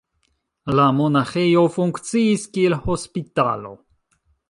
[0.79, 3.79] La monaĥejo funkciis kiel hospitalo.